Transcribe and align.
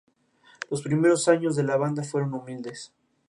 Los 0.71 0.81
primeros 0.81 1.27
años 1.27 1.55
de 1.55 1.61
la 1.61 1.77
banda 1.77 2.01
fueron 2.01 2.33
humildes. 2.33 2.91